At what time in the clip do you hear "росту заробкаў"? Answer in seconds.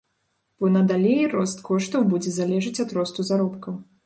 3.01-3.79